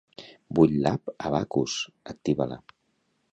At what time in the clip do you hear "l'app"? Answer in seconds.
0.85-1.11